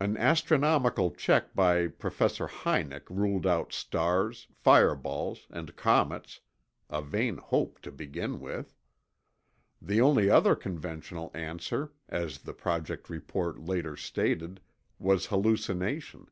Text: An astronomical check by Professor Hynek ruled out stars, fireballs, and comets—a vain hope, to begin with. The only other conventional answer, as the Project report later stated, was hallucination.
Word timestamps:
An 0.00 0.16
astronomical 0.16 1.12
check 1.12 1.54
by 1.54 1.86
Professor 1.86 2.48
Hynek 2.48 3.08
ruled 3.08 3.46
out 3.46 3.72
stars, 3.72 4.48
fireballs, 4.56 5.46
and 5.50 5.76
comets—a 5.76 7.02
vain 7.02 7.36
hope, 7.36 7.80
to 7.82 7.92
begin 7.92 8.40
with. 8.40 8.74
The 9.80 10.00
only 10.00 10.28
other 10.28 10.56
conventional 10.56 11.30
answer, 11.32 11.92
as 12.08 12.38
the 12.40 12.54
Project 12.54 13.08
report 13.08 13.60
later 13.60 13.96
stated, 13.96 14.60
was 14.98 15.26
hallucination. 15.26 16.26